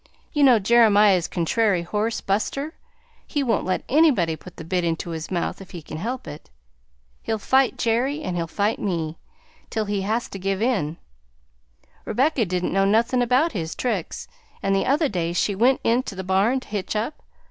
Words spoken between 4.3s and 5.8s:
put the bit into his mouth if